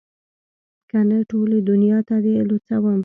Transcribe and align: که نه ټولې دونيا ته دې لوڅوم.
که 0.89 0.97
نه 1.09 1.19
ټولې 1.29 1.57
دونيا 1.69 1.99
ته 2.07 2.15
دې 2.23 2.33
لوڅوم. 2.49 2.97